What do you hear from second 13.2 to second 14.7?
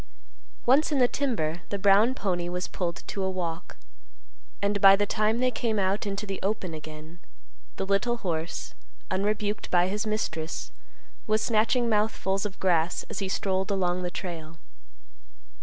strolled along the trail.